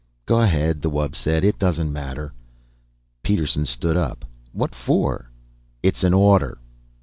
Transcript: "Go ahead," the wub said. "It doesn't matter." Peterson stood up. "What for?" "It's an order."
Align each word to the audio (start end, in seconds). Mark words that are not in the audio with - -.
"Go 0.25 0.41
ahead," 0.41 0.81
the 0.81 0.89
wub 0.89 1.13
said. 1.13 1.43
"It 1.43 1.59
doesn't 1.59 1.93
matter." 1.93 2.33
Peterson 3.21 3.65
stood 3.67 3.95
up. 3.95 4.25
"What 4.51 4.73
for?" 4.73 5.29
"It's 5.83 6.03
an 6.03 6.15
order." 6.15 6.57